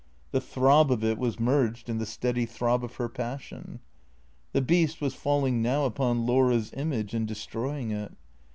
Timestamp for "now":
5.61-5.85